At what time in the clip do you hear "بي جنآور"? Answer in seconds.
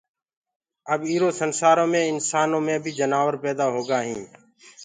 2.83-3.33